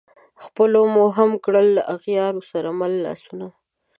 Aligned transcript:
خلپو 0.43 0.83
مو 0.93 1.05
هم 1.17 1.31
کړل 1.43 1.67
له 1.77 1.83
اغیارو 1.95 2.41
سره 2.51 2.69
مله 2.79 2.97
لاسونه 3.05 3.47